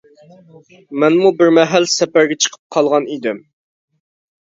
[1.03, 3.43] مەنمۇ بىمەھەل سەپەرگە چىقىپ قالغان ئىدىم.